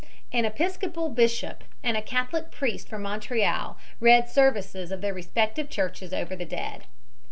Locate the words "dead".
6.43-6.85